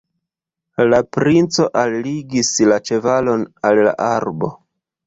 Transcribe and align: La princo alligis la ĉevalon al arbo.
La 0.93 0.99
princo 1.17 1.67
alligis 1.83 2.51
la 2.73 2.81
ĉevalon 2.91 3.47
al 3.71 3.85
arbo. 4.13 4.53